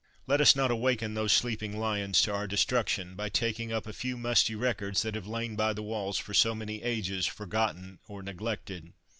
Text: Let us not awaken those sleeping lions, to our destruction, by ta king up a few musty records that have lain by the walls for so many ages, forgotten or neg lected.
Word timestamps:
Let 0.25 0.41
us 0.41 0.55
not 0.55 0.71
awaken 0.71 1.13
those 1.13 1.31
sleeping 1.31 1.77
lions, 1.77 2.23
to 2.23 2.33
our 2.33 2.47
destruction, 2.47 3.13
by 3.13 3.29
ta 3.29 3.51
king 3.53 3.71
up 3.71 3.85
a 3.85 3.93
few 3.93 4.17
musty 4.17 4.55
records 4.55 5.03
that 5.03 5.13
have 5.13 5.27
lain 5.27 5.55
by 5.55 5.73
the 5.73 5.83
walls 5.83 6.17
for 6.17 6.33
so 6.33 6.55
many 6.55 6.81
ages, 6.81 7.27
forgotten 7.27 7.99
or 8.07 8.23
neg 8.23 8.41
lected. 8.41 8.93